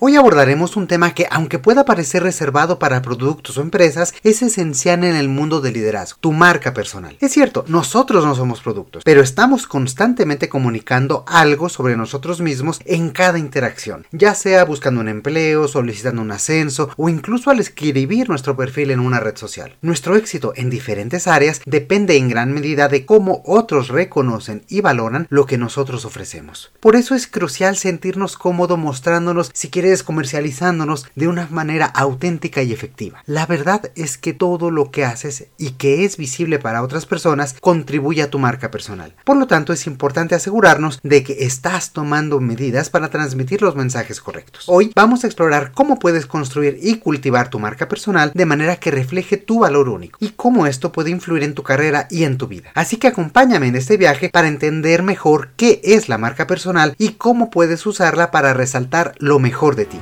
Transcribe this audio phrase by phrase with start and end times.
[0.00, 5.02] Hoy abordaremos un tema que, aunque pueda parecer reservado para productos o empresas, es esencial
[5.02, 7.16] en el mundo del liderazgo, tu marca personal.
[7.18, 13.10] Es cierto, nosotros no somos productos, pero estamos constantemente comunicando algo sobre nosotros mismos en
[13.10, 18.56] cada interacción, ya sea buscando un empleo, solicitando un ascenso o incluso al escribir nuestro
[18.56, 19.74] perfil en una red social.
[19.82, 25.26] Nuestro éxito en diferentes áreas depende en gran medida de cómo otros reconocen y valoran
[25.28, 26.70] lo que nosotros ofrecemos.
[26.78, 32.72] Por eso es crucial sentirnos cómodos mostrándonos si quieres comercializándonos de una manera auténtica y
[32.72, 33.22] efectiva.
[33.26, 37.56] La verdad es que todo lo que haces y que es visible para otras personas
[37.60, 39.14] contribuye a tu marca personal.
[39.24, 44.20] Por lo tanto, es importante asegurarnos de que estás tomando medidas para transmitir los mensajes
[44.20, 44.64] correctos.
[44.66, 48.90] Hoy vamos a explorar cómo puedes construir y cultivar tu marca personal de manera que
[48.90, 52.46] refleje tu valor único y cómo esto puede influir en tu carrera y en tu
[52.46, 52.70] vida.
[52.74, 57.10] Así que acompáñame en este viaje para entender mejor qué es la marca personal y
[57.10, 60.00] cómo puedes usarla para resaltar lo mejor de ti.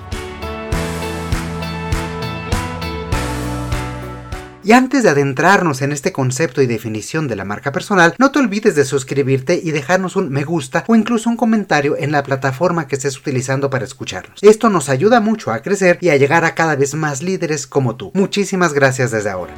[4.67, 8.41] Y antes de adentrarnos en este concepto y definición de la marca personal, no te
[8.41, 12.89] olvides de suscribirte y dejarnos un me gusta o incluso un comentario en la plataforma
[12.89, 14.43] que estés utilizando para escucharnos.
[14.43, 17.95] Esto nos ayuda mucho a crecer y a llegar a cada vez más líderes como
[17.95, 18.11] tú.
[18.15, 19.55] Muchísimas gracias desde ahora.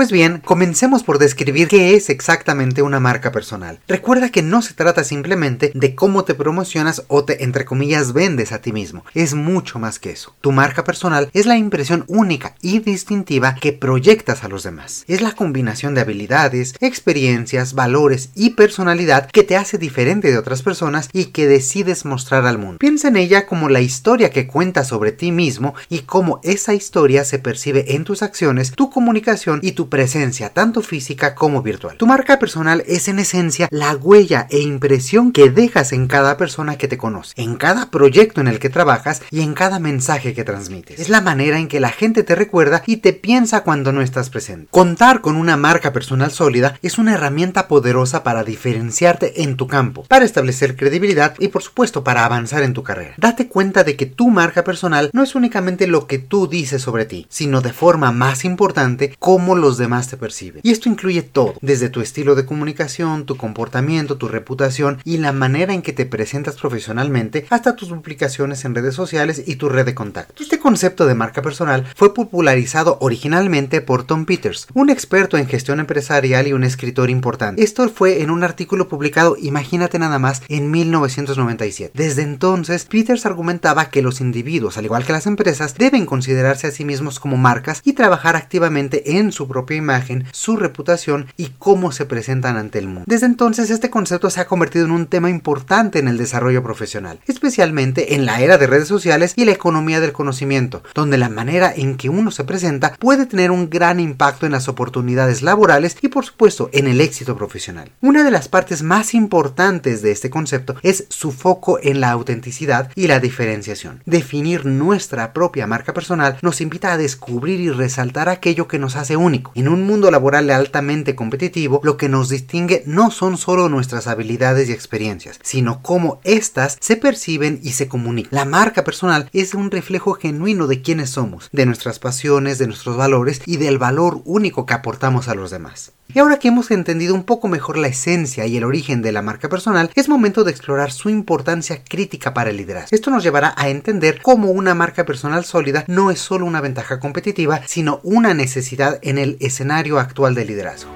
[0.00, 3.80] Pues bien, comencemos por describir qué es exactamente una marca personal.
[3.86, 8.52] Recuerda que no se trata simplemente de cómo te promocionas o te, entre comillas, vendes
[8.52, 9.04] a ti mismo.
[9.12, 10.34] Es mucho más que eso.
[10.40, 15.04] Tu marca personal es la impresión única y distintiva que proyectas a los demás.
[15.06, 20.62] Es la combinación de habilidades, experiencias, valores y personalidad que te hace diferente de otras
[20.62, 22.78] personas y que decides mostrar al mundo.
[22.78, 27.26] Piensa en ella como la historia que cuentas sobre ti mismo y cómo esa historia
[27.26, 31.96] se percibe en tus acciones, tu comunicación y tu presencia, tanto física como virtual.
[31.96, 36.78] Tu marca personal es en esencia la huella e impresión que dejas en cada persona
[36.78, 40.44] que te conoce, en cada proyecto en el que trabajas y en cada mensaje que
[40.44, 40.98] transmites.
[40.98, 44.30] Es la manera en que la gente te recuerda y te piensa cuando no estás
[44.30, 44.68] presente.
[44.70, 50.04] Contar con una marca personal sólida es una herramienta poderosa para diferenciarte en tu campo,
[50.04, 53.14] para establecer credibilidad y por supuesto para avanzar en tu carrera.
[53.16, 57.04] Date cuenta de que tu marca personal no es únicamente lo que tú dices sobre
[57.04, 60.60] ti, sino de forma más importante cómo los demás te perciben.
[60.62, 65.32] Y esto incluye todo, desde tu estilo de comunicación, tu comportamiento, tu reputación y la
[65.32, 69.86] manera en que te presentas profesionalmente, hasta tus publicaciones en redes sociales y tu red
[69.86, 70.40] de contactos.
[70.40, 75.80] Este concepto de marca personal fue popularizado originalmente por Tom Peters, un experto en gestión
[75.80, 77.62] empresarial y un escritor importante.
[77.62, 81.92] Esto fue en un artículo publicado, imagínate nada más, en 1997.
[81.94, 86.70] Desde entonces, Peters argumentaba que los individuos, al igual que las empresas, deben considerarse a
[86.70, 91.92] sí mismos como marcas y trabajar activamente en su propia imagen, su reputación y cómo
[91.92, 93.04] se presentan ante el mundo.
[93.06, 97.20] Desde entonces este concepto se ha convertido en un tema importante en el desarrollo profesional,
[97.26, 101.72] especialmente en la era de redes sociales y la economía del conocimiento, donde la manera
[101.74, 106.08] en que uno se presenta puede tener un gran impacto en las oportunidades laborales y
[106.08, 107.90] por supuesto en el éxito profesional.
[108.00, 112.90] Una de las partes más importantes de este concepto es su foco en la autenticidad
[112.94, 114.02] y la diferenciación.
[114.06, 119.16] Definir nuestra propia marca personal nos invita a descubrir y resaltar aquello que nos hace
[119.16, 124.06] único en un mundo laboral altamente competitivo, lo que nos distingue no son solo nuestras
[124.06, 128.30] habilidades y experiencias, sino cómo éstas se perciben y se comunican.
[128.32, 132.96] La marca personal es un reflejo genuino de quiénes somos, de nuestras pasiones, de nuestros
[132.96, 135.92] valores y del valor único que aportamos a los demás.
[136.12, 139.22] Y ahora que hemos entendido un poco mejor la esencia y el origen de la
[139.22, 142.88] marca personal, es momento de explorar su importancia crítica para el liderazgo.
[142.90, 146.98] Esto nos llevará a entender cómo una marca personal sólida no es solo una ventaja
[146.98, 150.92] competitiva, sino una necesidad en el escenario actual del liderazgo.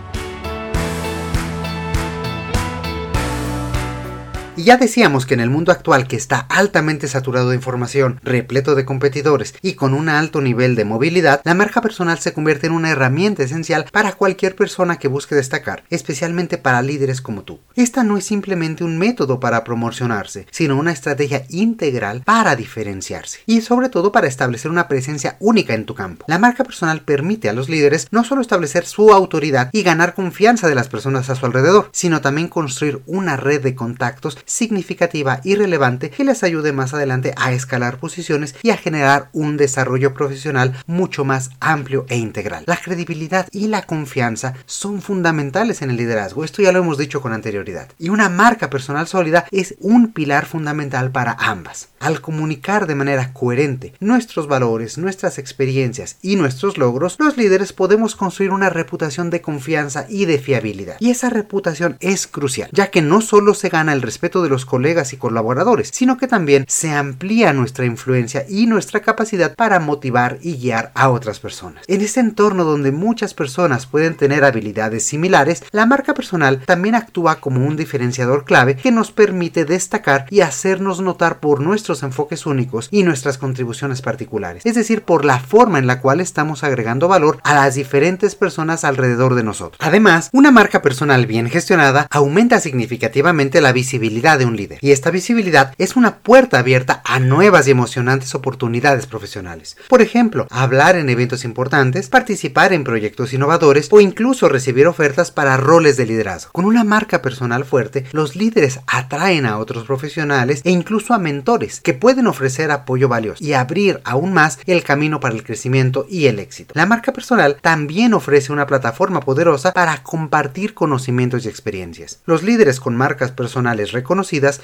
[4.56, 8.77] Y ya decíamos que en el mundo actual que está altamente saturado de información, repleto
[8.77, 12.73] de competidores y con un alto nivel de movilidad, la marca personal se convierte en
[12.73, 17.59] una herramienta esencial para cualquier persona que busque destacar, especialmente para líderes como tú.
[17.75, 23.61] Esta no es simplemente un método para promocionarse, sino una estrategia integral para diferenciarse y
[23.61, 26.27] sobre todo para establecer una presencia única en tu campo.
[26.29, 30.69] La marca personal permite a los líderes no solo establecer su autoridad y ganar confianza
[30.69, 35.55] de las personas a su alrededor, sino también construir una red de contactos significativa y
[35.55, 40.75] relevante que les ayude más adelante a escalar posiciones y a generar un desarrollo profesional
[40.87, 42.64] mucho más amplio e integral.
[42.67, 47.20] La credibilidad y la confianza son fundamentales en el liderazgo, esto ya lo hemos dicho
[47.20, 47.88] con anterioridad.
[47.99, 51.88] Y una marca personal sólida es un pilar fundamental para ambas.
[52.00, 58.14] Al comunicar de manera coherente nuestros valores, nuestras experiencias y nuestros logros, los líderes podemos
[58.14, 60.96] construir una reputación de confianza y de fiabilidad.
[61.00, 64.66] Y esa reputación es crucial, ya que no solo se gana el respeto de los
[64.66, 70.38] colegas y colaboradores, sino que también se amplía nuestra influencia y nuestra capacidad para motivar
[70.42, 71.84] y guiar a otras personas.
[71.86, 77.36] En ese entorno donde muchas personas pueden tener habilidades similares, la marca personal también actúa
[77.36, 82.88] como un diferenciador clave que nos permite destacar y hacernos notar por nuestros enfoques únicos
[82.90, 87.38] y nuestras contribuciones particulares, es decir, por la forma en la cual estamos agregando valor
[87.44, 89.78] a las diferentes personas alrededor de nosotros.
[89.81, 95.11] Además, una marca personal bien gestionada aumenta significativamente la visibilidad de un líder, y esta
[95.11, 99.76] visibilidad es una puerta abierta a nuevas y emocionantes oportunidades profesionales.
[99.87, 105.59] Por ejemplo, hablar en eventos importantes, participar en proyectos innovadores o incluso recibir ofertas para
[105.59, 106.53] roles de liderazgo.
[106.53, 111.82] Con una marca personal fuerte, los líderes atraen a otros profesionales e incluso a mentores
[111.82, 116.27] que pueden ofrecer apoyo valioso y abrir aún más el camino para el crecimiento y
[116.27, 116.73] el éxito.
[116.75, 122.20] La marca personal también ofrece una plataforma poderosa para compartir conocimientos y experiencias.
[122.25, 124.13] Los líderes con marcas personales reconocidas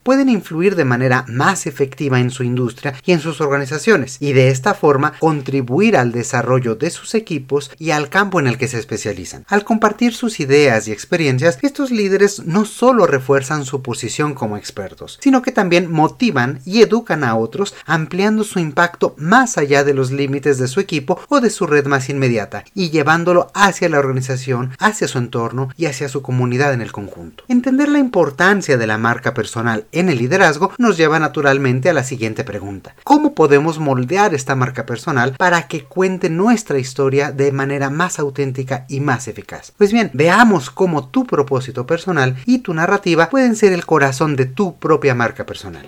[0.02, 4.50] pueden influir de manera más efectiva en su industria y en sus organizaciones y de
[4.50, 8.79] esta forma contribuir al desarrollo de sus equipos y al campo en el que se
[8.79, 9.44] especializan.
[9.49, 15.19] Al compartir sus ideas y experiencias, estos líderes no solo refuerzan su posición como expertos,
[15.23, 20.11] sino que también motivan y educan a otros ampliando su impacto más allá de los
[20.11, 24.70] límites de su equipo o de su red más inmediata y llevándolo hacia la organización,
[24.79, 27.44] hacia su entorno y hacia su comunidad en el conjunto.
[27.49, 32.05] Entender la importancia de la marca personal en el liderazgo nos lleva naturalmente a la
[32.05, 32.95] siguiente pregunta.
[33.05, 38.85] ¿Cómo podemos moldear esta marca personal para que cuente nuestra historia de manera más auténtica
[38.87, 39.73] y más eficaz?
[39.79, 44.45] Pues bien, veamos cómo tu propósito personal y tu narrativa pueden ser el corazón de
[44.45, 45.87] tu propia marca personal.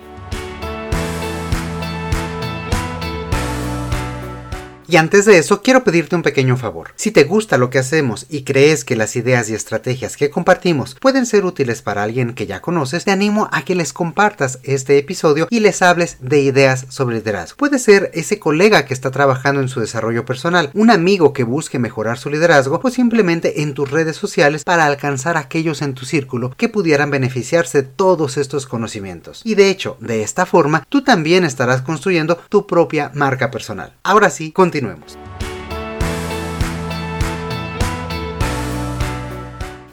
[4.93, 6.91] Y antes de eso, quiero pedirte un pequeño favor.
[6.97, 10.93] Si te gusta lo que hacemos y crees que las ideas y estrategias que compartimos
[11.01, 14.99] pueden ser útiles para alguien que ya conoces, te animo a que les compartas este
[14.99, 17.57] episodio y les hables de ideas sobre liderazgo.
[17.57, 21.79] Puede ser ese colega que está trabajando en su desarrollo personal, un amigo que busque
[21.79, 26.05] mejorar su liderazgo o simplemente en tus redes sociales para alcanzar a aquellos en tu
[26.05, 29.41] círculo que pudieran beneficiarse de todos estos conocimientos.
[29.43, 33.93] Y de hecho, de esta forma, tú también estarás construyendo tu propia marca personal.
[34.03, 35.52] Ahora sí, continuamos Continuemos.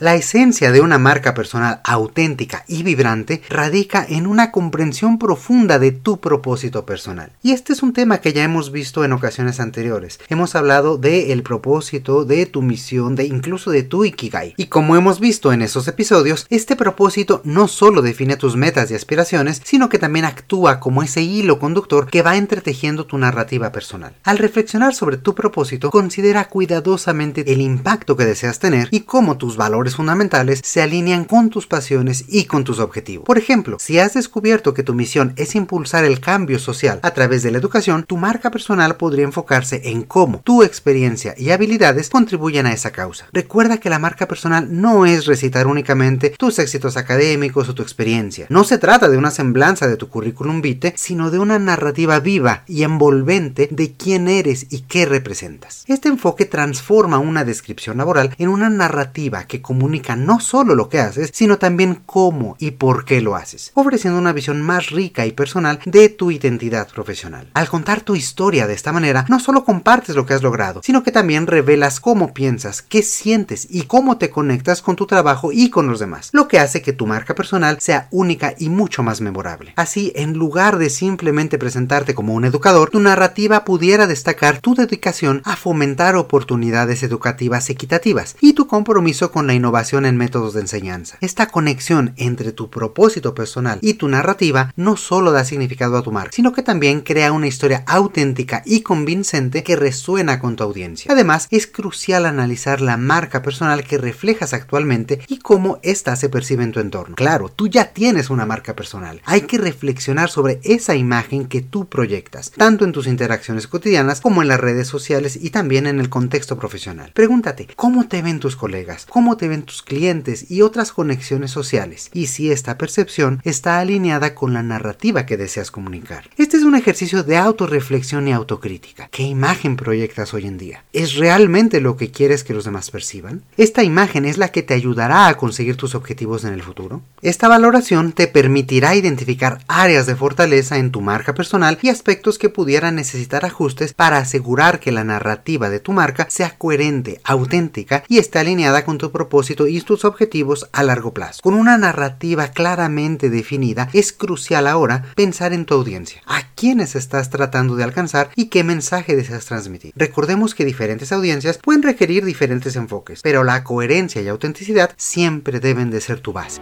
[0.01, 5.93] La esencia de una marca personal auténtica y vibrante radica en una comprensión profunda de
[5.93, 7.33] tu propósito personal.
[7.43, 10.19] Y este es un tema que ya hemos visto en ocasiones anteriores.
[10.31, 14.55] Hemos hablado de el propósito, de tu misión, de incluso de tu ikigai.
[14.57, 18.95] Y como hemos visto en esos episodios, este propósito no solo define tus metas y
[18.95, 24.15] aspiraciones, sino que también actúa como ese hilo conductor que va entretejiendo tu narrativa personal.
[24.25, 29.59] Al reflexionar sobre tu propósito, considera cuidadosamente el impacto que deseas tener y cómo tus
[29.59, 33.27] valores fundamentales se alinean con tus pasiones y con tus objetivos.
[33.27, 37.43] Por ejemplo, si has descubierto que tu misión es impulsar el cambio social a través
[37.43, 42.67] de la educación, tu marca personal podría enfocarse en cómo tu experiencia y habilidades contribuyen
[42.67, 43.29] a esa causa.
[43.33, 48.47] Recuerda que la marca personal no es recitar únicamente tus éxitos académicos o tu experiencia.
[48.49, 52.65] No se trata de una semblanza de tu currículum vitae, sino de una narrativa viva
[52.67, 55.85] y envolvente de quién eres y qué representas.
[55.87, 59.80] Este enfoque transforma una descripción laboral en una narrativa que comunica
[60.17, 64.33] no solo lo que haces, sino también cómo y por qué lo haces, ofreciendo una
[64.33, 67.49] visión más rica y personal de tu identidad profesional.
[67.55, 71.03] Al contar tu historia de esta manera, no solo compartes lo que has logrado, sino
[71.03, 75.71] que también revelas cómo piensas, qué sientes y cómo te conectas con tu trabajo y
[75.71, 79.21] con los demás, lo que hace que tu marca personal sea única y mucho más
[79.21, 79.73] memorable.
[79.77, 85.43] Así, en lugar de simplemente presentarte como un educador, tu narrativa pudiera destacar tu dedicación
[85.45, 90.63] a fomentar oportunidades educativas equitativas y tu compromiso con la innovación innovación en métodos de
[90.63, 91.17] enseñanza.
[91.21, 96.11] Esta conexión entre tu propósito personal y tu narrativa no solo da significado a tu
[96.11, 101.13] marca, sino que también crea una historia auténtica y convincente que resuena con tu audiencia.
[101.13, 106.65] Además, es crucial analizar la marca personal que reflejas actualmente y cómo ésta se percibe
[106.65, 107.15] en tu entorno.
[107.15, 109.23] Claro, tú ya tienes una marca personal.
[109.25, 114.43] Hay que reflexionar sobre esa imagen que tú proyectas, tanto en tus interacciones cotidianas como
[114.43, 117.13] en las redes sociales y también en el contexto profesional.
[117.15, 119.07] Pregúntate, ¿cómo te ven tus colegas?
[119.09, 124.35] ¿Cómo te perciben tus clientes y otras conexiones sociales, y si esta percepción está alineada
[124.35, 126.31] con la narrativa que deseas comunicar.
[126.37, 129.09] Este es un ejercicio de autorreflexión y autocrítica.
[129.11, 130.85] ¿Qué imagen proyectas hoy en día?
[130.93, 133.43] ¿Es realmente lo que quieres que los demás perciban?
[133.57, 137.03] ¿Esta imagen es la que te ayudará a conseguir tus objetivos en el futuro?
[137.23, 142.51] Esta valoración te permitirá identificar áreas de fortaleza en tu marca personal y aspectos que
[142.51, 148.19] pudieran necesitar ajustes para asegurar que la narrativa de tu marca sea coherente, auténtica y
[148.19, 149.07] esté alineada con tu
[149.49, 151.41] y tus objetivos a largo plazo.
[151.43, 156.23] Con una narrativa claramente definida, es crucial ahora pensar en tu audiencia.
[156.27, 159.93] ¿A quiénes estás tratando de alcanzar y qué mensaje deseas transmitir?
[159.97, 165.91] Recordemos que diferentes audiencias pueden requerir diferentes enfoques, pero la coherencia y autenticidad siempre deben
[165.91, 166.61] de ser tu base.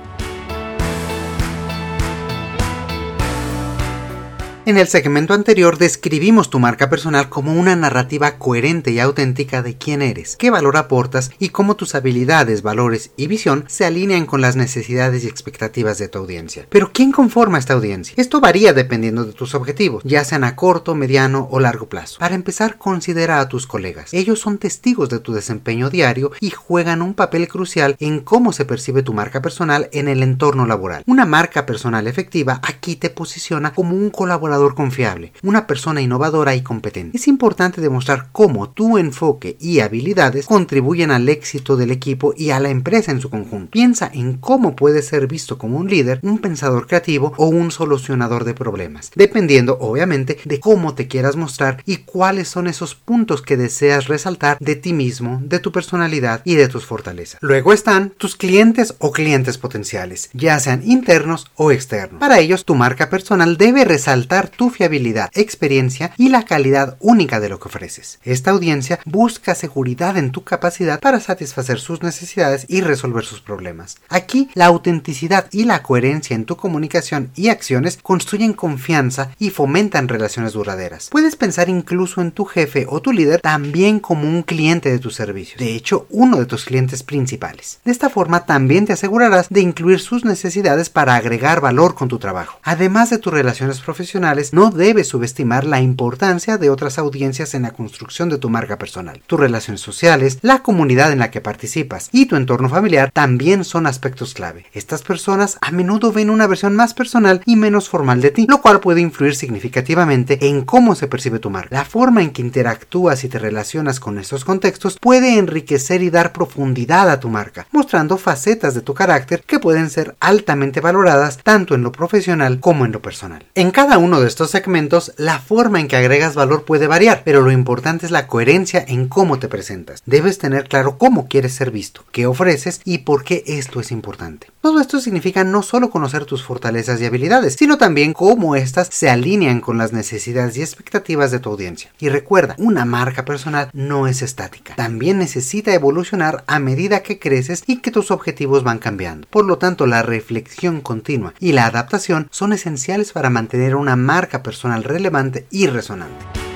[4.68, 9.78] En el segmento anterior describimos tu marca personal como una narrativa coherente y auténtica de
[9.78, 14.42] quién eres, qué valor aportas y cómo tus habilidades, valores y visión se alinean con
[14.42, 16.66] las necesidades y expectativas de tu audiencia.
[16.68, 18.12] Pero ¿quién conforma esta audiencia?
[18.18, 22.18] Esto varía dependiendo de tus objetivos, ya sean a corto, mediano o largo plazo.
[22.18, 24.12] Para empezar, considera a tus colegas.
[24.12, 28.66] Ellos son testigos de tu desempeño diario y juegan un papel crucial en cómo se
[28.66, 31.04] percibe tu marca personal en el entorno laboral.
[31.06, 36.62] Una marca personal efectiva aquí te posiciona como un colaborador confiable, una persona innovadora y
[36.62, 37.17] competente.
[37.17, 42.61] Es importante demostrar cómo tu enfoque y habilidades contribuyen al éxito del equipo y a
[42.61, 43.71] la empresa en su conjunto.
[43.71, 48.45] Piensa en cómo puedes ser visto como un líder, un pensador creativo o un solucionador
[48.45, 53.57] de problemas, dependiendo obviamente de cómo te quieras mostrar y cuáles son esos puntos que
[53.57, 57.38] deseas resaltar de ti mismo, de tu personalidad y de tus fortalezas.
[57.41, 62.21] Luego están tus clientes o clientes potenciales, ya sean internos o externos.
[62.21, 67.49] Para ellos, tu marca personal debe resaltar tu fiabilidad, experiencia y la calidad única de
[67.49, 68.19] lo que ofreces.
[68.25, 73.97] Esta audiencia busca seguridad en tu capacidad para satisfacer sus necesidades y resolver sus problemas.
[74.09, 80.09] Aquí, la autenticidad y la coherencia en tu comunicación y acciones construyen confianza y fomentan
[80.09, 81.09] relaciones duraderas.
[81.11, 85.14] Puedes pensar incluso en tu jefe o tu líder también como un cliente de tus
[85.14, 87.81] servicios, de hecho, uno de tus clientes principales.
[87.85, 92.19] De esta forma, también te asegurarás de incluir sus necesidades para agregar valor con tu
[92.19, 92.59] trabajo.
[92.62, 97.73] Además de tus relaciones profesionales, no debes subestimar la importancia de otras audiencias en la
[97.73, 99.21] construcción de tu marca personal.
[99.26, 103.87] Tus relaciones sociales, la comunidad en la que participas y tu entorno familiar también son
[103.87, 104.66] aspectos clave.
[104.73, 108.61] Estas personas a menudo ven una versión más personal y menos formal de ti, lo
[108.61, 111.75] cual puede influir significativamente en cómo se percibe tu marca.
[111.75, 116.33] La forma en que interactúas y te relacionas con estos contextos puede enriquecer y dar
[116.33, 121.75] profundidad a tu marca, mostrando facetas de tu carácter que pueden ser altamente valoradas tanto
[121.75, 123.45] en lo profesional como en lo personal.
[123.54, 127.40] En cada uno de estos segmentos, la forma en que agregas valor puede variar, pero
[127.40, 130.02] lo importante es la coherencia en cómo te presentas.
[130.06, 134.48] Debes tener claro cómo quieres ser visto, qué ofreces y por qué esto es importante.
[134.60, 139.08] Todo esto significa no solo conocer tus fortalezas y habilidades, sino también cómo éstas se
[139.08, 141.90] alinean con las necesidades y expectativas de tu audiencia.
[141.98, 147.62] Y recuerda, una marca personal no es estática, también necesita evolucionar a medida que creces
[147.66, 149.26] y que tus objetivos van cambiando.
[149.30, 154.08] Por lo tanto, la reflexión continua y la adaptación son esenciales para mantener una marca
[154.09, 156.48] marca personal relevante y resonante.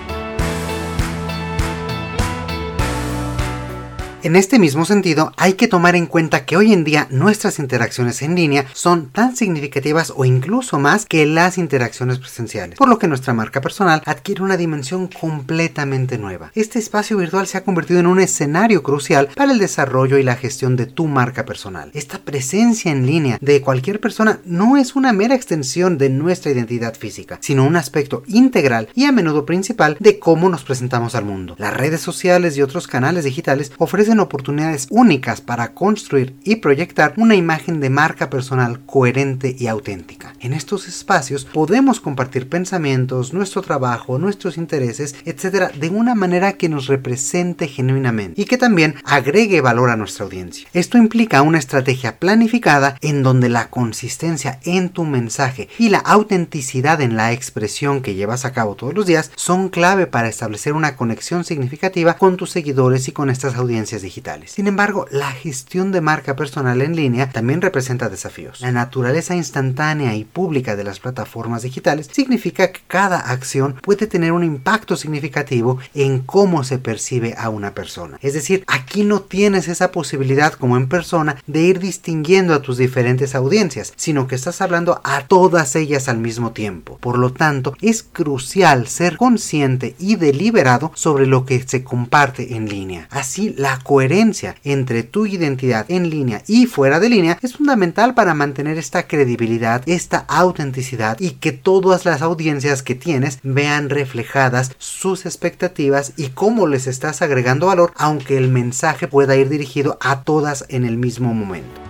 [4.24, 8.22] En este mismo sentido, hay que tomar en cuenta que hoy en día nuestras interacciones
[8.22, 13.08] en línea son tan significativas o incluso más que las interacciones presenciales, por lo que
[13.08, 16.52] nuestra marca personal adquiere una dimensión completamente nueva.
[16.54, 20.36] Este espacio virtual se ha convertido en un escenario crucial para el desarrollo y la
[20.36, 21.90] gestión de tu marca personal.
[21.92, 26.94] Esta presencia en línea de cualquier persona no es una mera extensión de nuestra identidad
[26.94, 31.56] física, sino un aspecto integral y a menudo principal de cómo nos presentamos al mundo.
[31.58, 37.34] Las redes sociales y otros canales digitales ofrecen oportunidades únicas para construir y proyectar una
[37.34, 40.34] imagen de marca personal coherente y auténtica.
[40.40, 46.68] En estos espacios podemos compartir pensamientos, nuestro trabajo, nuestros intereses, etcétera, de una manera que
[46.68, 50.68] nos represente genuinamente y que también agregue valor a nuestra audiencia.
[50.72, 57.00] Esto implica una estrategia planificada en donde la consistencia en tu mensaje y la autenticidad
[57.00, 60.96] en la expresión que llevas a cabo todos los días son clave para establecer una
[60.96, 64.52] conexión significativa con tus seguidores y con estas audiencias digitales.
[64.52, 68.60] Sin embargo, la gestión de marca personal en línea también representa desafíos.
[68.60, 74.32] La naturaleza instantánea y pública de las plataformas digitales, significa que cada acción puede tener
[74.32, 78.18] un impacto significativo en cómo se percibe a una persona.
[78.20, 82.76] Es decir, aquí no tienes esa posibilidad como en persona de ir distinguiendo a tus
[82.78, 86.98] diferentes audiencias, sino que estás hablando a todas ellas al mismo tiempo.
[86.98, 92.68] Por lo tanto, es crucial ser consciente y deliberado sobre lo que se comparte en
[92.68, 93.08] línea.
[93.10, 98.32] Así, la coherencia entre tu identidad en línea y fuera de línea es fundamental para
[98.32, 105.26] mantener esta credibilidad, esta autenticidad y que todas las audiencias que tienes vean reflejadas sus
[105.26, 110.64] expectativas y cómo les estás agregando valor, aunque el mensaje pueda ir dirigido a todas
[110.70, 111.81] en el mismo momento.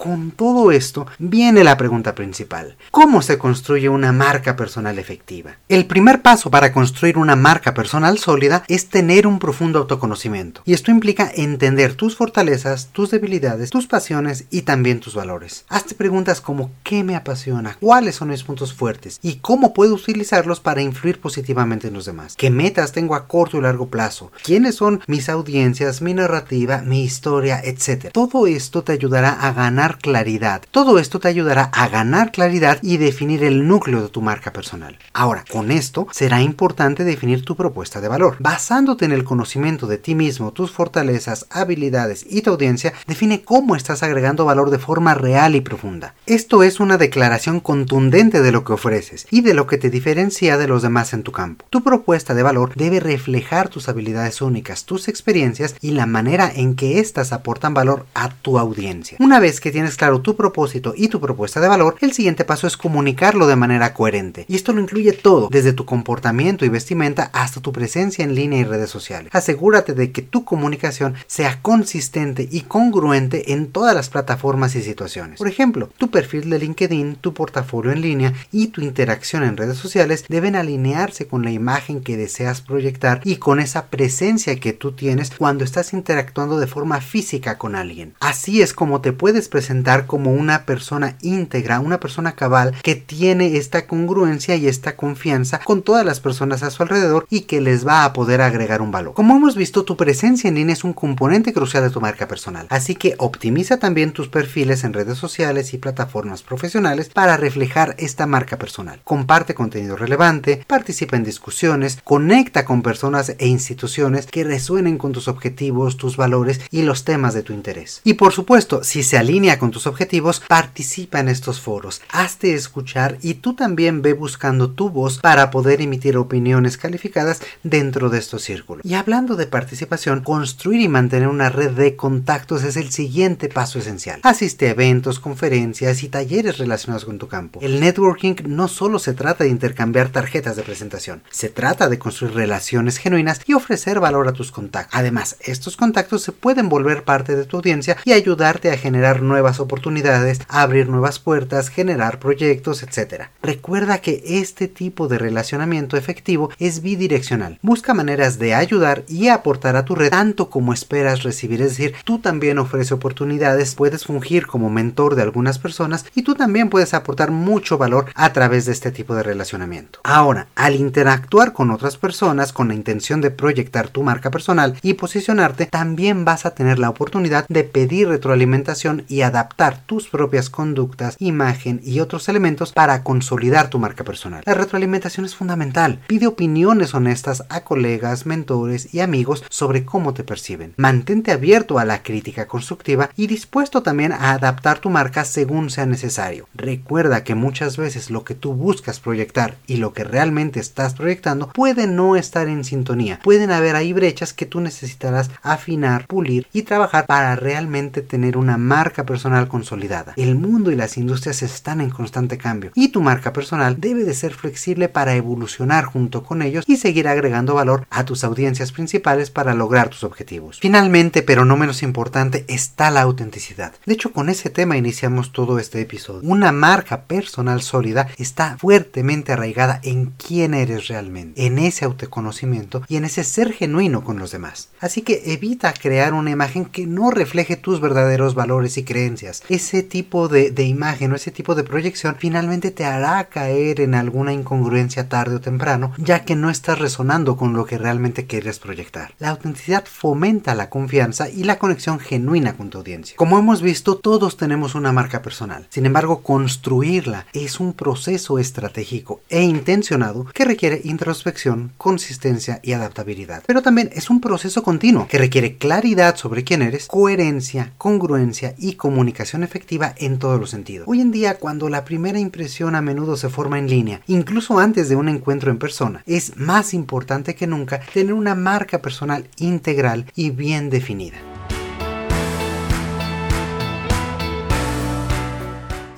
[0.00, 2.74] Con todo esto, viene la pregunta principal.
[2.90, 5.58] ¿Cómo se construye una marca personal efectiva?
[5.68, 10.62] El primer paso para construir una marca personal sólida es tener un profundo autoconocimiento.
[10.64, 15.66] Y esto implica entender tus fortalezas, tus debilidades, tus pasiones y también tus valores.
[15.68, 17.76] Hazte preguntas como ¿qué me apasiona?
[17.78, 19.18] ¿Cuáles son mis puntos fuertes?
[19.20, 22.36] ¿Y cómo puedo utilizarlos para influir positivamente en los demás?
[22.36, 24.32] ¿Qué metas tengo a corto y largo plazo?
[24.42, 28.12] ¿Quiénes son mis audiencias, mi narrativa, mi historia, etcétera?
[28.12, 30.62] Todo esto te ayudará a ganar claridad.
[30.70, 34.98] Todo esto te ayudará a ganar claridad y definir el núcleo de tu marca personal.
[35.12, 38.36] Ahora, con esto será importante definir tu propuesta de valor.
[38.38, 43.76] Basándote en el conocimiento de ti mismo, tus fortalezas, habilidades y tu audiencia, define cómo
[43.76, 46.14] estás agregando valor de forma real y profunda.
[46.26, 50.56] Esto es una declaración contundente de lo que ofreces y de lo que te diferencia
[50.56, 51.66] de los demás en tu campo.
[51.70, 56.74] Tu propuesta de valor debe reflejar tus habilidades únicas, tus experiencias y la manera en
[56.74, 59.18] que éstas aportan valor a tu audiencia.
[59.20, 62.66] Una vez que tienes claro tu propósito y tu propuesta de valor, el siguiente paso
[62.66, 64.44] es comunicarlo de manera coherente.
[64.48, 68.60] Y esto lo incluye todo, desde tu comportamiento y vestimenta hasta tu presencia en línea
[68.60, 69.30] y redes sociales.
[69.34, 75.38] Asegúrate de que tu comunicación sea consistente y congruente en todas las plataformas y situaciones.
[75.38, 79.78] Por ejemplo, tu perfil de LinkedIn, tu portafolio en línea y tu interacción en redes
[79.78, 84.92] sociales deben alinearse con la imagen que deseas proyectar y con esa presencia que tú
[84.92, 88.14] tienes cuando estás interactuando de forma física con alguien.
[88.20, 89.69] Así es como te puedes presentar
[90.06, 95.82] como una persona íntegra, una persona cabal que tiene esta congruencia y esta confianza con
[95.82, 99.14] todas las personas a su alrededor y que les va a poder agregar un valor.
[99.14, 102.66] Como hemos visto, tu presencia en línea es un componente crucial de tu marca personal,
[102.68, 108.26] así que optimiza también tus perfiles en redes sociales y plataformas profesionales para reflejar esta
[108.26, 109.00] marca personal.
[109.04, 115.28] Comparte contenido relevante, participa en discusiones, conecta con personas e instituciones que resuenen con tus
[115.28, 118.00] objetivos, tus valores y los temas de tu interés.
[118.02, 123.18] Y por supuesto, si se alinea con tus objetivos, participa en estos foros, hazte escuchar
[123.22, 128.42] y tú también ve buscando tu voz para poder emitir opiniones calificadas dentro de estos
[128.42, 128.84] círculos.
[128.84, 133.78] Y hablando de participación, construir y mantener una red de contactos es el siguiente paso
[133.78, 134.20] esencial.
[134.22, 137.60] Asiste a eventos, conferencias y talleres relacionados con tu campo.
[137.62, 142.34] El networking no solo se trata de intercambiar tarjetas de presentación, se trata de construir
[142.34, 144.98] relaciones genuinas y ofrecer valor a tus contactos.
[144.98, 149.49] Además, estos contactos se pueden volver parte de tu audiencia y ayudarte a generar nuevas
[149.58, 153.24] oportunidades, abrir nuevas puertas, generar proyectos, etc.
[153.42, 157.58] Recuerda que este tipo de relacionamiento efectivo es bidireccional.
[157.62, 161.62] Busca maneras de ayudar y aportar a tu red tanto como esperas recibir.
[161.62, 166.34] Es decir, tú también ofreces oportunidades, puedes fungir como mentor de algunas personas y tú
[166.34, 170.00] también puedes aportar mucho valor a través de este tipo de relacionamiento.
[170.04, 174.94] Ahora, al interactuar con otras personas con la intención de proyectar tu marca personal y
[174.94, 179.39] posicionarte, también vas a tener la oportunidad de pedir retroalimentación y adaptar
[179.86, 184.42] tus propias conductas, imagen y otros elementos para consolidar tu marca personal.
[184.46, 186.00] La retroalimentación es fundamental.
[186.06, 190.74] Pide opiniones honestas a colegas, mentores y amigos sobre cómo te perciben.
[190.76, 195.86] Mantente abierto a la crítica constructiva y dispuesto también a adaptar tu marca según sea
[195.86, 196.48] necesario.
[196.54, 201.48] Recuerda que muchas veces lo que tú buscas proyectar y lo que realmente estás proyectando
[201.48, 203.20] puede no estar en sintonía.
[203.22, 208.56] Pueden haber ahí brechas que tú necesitarás afinar, pulir y trabajar para realmente tener una
[208.56, 210.12] marca personal consolidada.
[210.16, 214.14] El mundo y las industrias están en constante cambio y tu marca personal debe de
[214.14, 219.30] ser flexible para evolucionar junto con ellos y seguir agregando valor a tus audiencias principales
[219.30, 220.58] para lograr tus objetivos.
[220.60, 223.72] Finalmente, pero no menos importante, está la autenticidad.
[223.86, 226.28] De hecho, con ese tema iniciamos todo este episodio.
[226.28, 232.96] Una marca personal sólida está fuertemente arraigada en quién eres realmente, en ese autoconocimiento y
[232.96, 234.70] en ese ser genuino con los demás.
[234.80, 239.42] Así que evita crear una imagen que no refleje tus verdaderos valores y creencias creencias.
[239.48, 243.94] Ese tipo de, de imagen o ese tipo de proyección finalmente te hará caer en
[243.94, 248.58] alguna incongruencia tarde o temprano, ya que no estás resonando con lo que realmente quieres
[248.58, 249.14] proyectar.
[249.18, 253.16] La autenticidad fomenta la confianza y la conexión genuina con tu audiencia.
[253.16, 255.66] Como hemos visto, todos tenemos una marca personal.
[255.70, 263.42] Sin embargo, construirla es un proceso estratégico e intencionado que requiere introspección, consistencia y adaptabilidad.
[263.46, 268.74] Pero también es un proceso continuo que requiere claridad sobre quién eres, coherencia, congruencia y
[268.74, 269.09] comunicación
[269.42, 270.86] efectiva en todos los sentidos.
[270.88, 274.88] Hoy en día, cuando la primera impresión a menudo se forma en línea, incluso antes
[274.88, 280.06] de un encuentro en persona, es más importante que nunca tener una marca personal integral
[280.14, 281.18] y bien definida.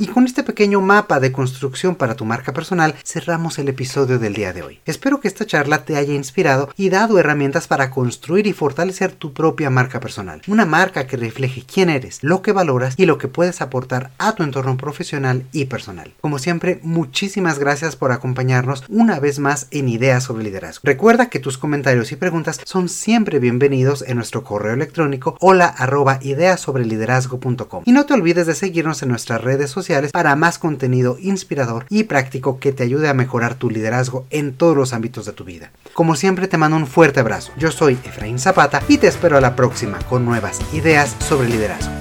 [0.02, 4.34] Y con este pequeño mapa de construcción para tu marca personal cerramos el episodio del
[4.34, 4.80] día de hoy.
[4.84, 9.32] Espero que esta charla te haya inspirado y dado herramientas para construir y fortalecer tu
[9.32, 10.42] propia marca personal.
[10.48, 14.34] Una marca que refleje quién eres, lo que valoras y lo que puedes aportar a
[14.34, 16.12] tu entorno profesional y personal.
[16.20, 20.80] Como siempre, muchísimas gracias por acompañarnos una vez más en Ideas sobre Liderazgo.
[20.82, 26.18] Recuerda que tus comentarios y preguntas son siempre bienvenidos en nuestro correo electrónico hola arroba
[26.22, 29.70] ideasobreliderazgo.com y no te olvides de seguirnos en nuestras redes
[30.12, 34.76] para más contenido inspirador y práctico que te ayude a mejorar tu liderazgo en todos
[34.76, 35.70] los ámbitos de tu vida.
[35.94, 37.52] Como siempre te mando un fuerte abrazo.
[37.58, 41.92] Yo soy Efraín Zapata y te espero a la próxima con nuevas ideas sobre liderazgo.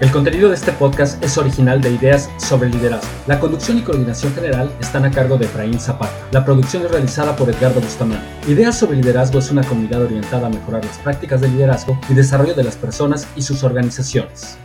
[0.00, 3.08] El contenido de este podcast es original de Ideas sobre Liderazgo.
[3.28, 6.12] La conducción y coordinación general están a cargo de Efraín Zapata.
[6.32, 8.26] La producción es realizada por Edgardo Bustamante.
[8.48, 12.54] Ideas sobre Liderazgo es una comunidad orientada a mejorar las prácticas de liderazgo y desarrollo
[12.54, 14.58] de las personas y sus organizaciones.